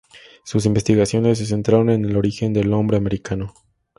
Sus 0.43 0.65
investigaciones 0.65 1.37
se 1.37 1.45
centraron 1.45 1.91
en 1.91 2.05
el 2.05 2.17
origen 2.17 2.53
del 2.53 2.73
hombre 2.73 2.97
americano. 2.97 3.53